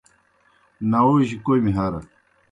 [0.89, 1.99] ناووجیْ کوْمی ہرہ۔